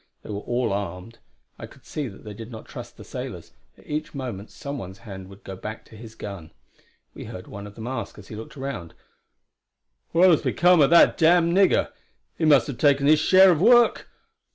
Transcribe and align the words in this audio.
They 0.23 0.31
were 0.31 0.39
all 0.39 0.73
armed; 0.73 1.19
I 1.59 1.67
could 1.67 1.85
see 1.85 2.07
that 2.07 2.23
they 2.23 2.33
did 2.33 2.49
not 2.49 2.65
trust 2.65 2.97
the 2.97 3.03
sailors, 3.03 3.51
for 3.75 3.83
each 3.83 4.15
moment 4.15 4.49
some 4.49 4.79
one's 4.79 4.97
hand 5.05 5.27
would 5.29 5.43
go 5.43 5.55
back 5.55 5.85
to 5.85 5.95
his 5.95 6.15
gun. 6.15 6.49
We 7.13 7.25
heard 7.25 7.45
one 7.45 7.67
of 7.67 7.75
them 7.75 7.85
ask 7.85 8.17
as 8.17 8.27
he 8.29 8.35
looked 8.35 8.57
round: 8.57 8.95
"What 10.11 10.31
has 10.31 10.41
become 10.41 10.81
of 10.81 10.89
that 10.89 11.19
damned 11.19 11.53
nigger? 11.55 11.91
He 12.35 12.45
must 12.45 12.79
take 12.79 12.97
his 12.97 13.19
share 13.19 13.51
of 13.51 13.61
work!" 13.61 14.07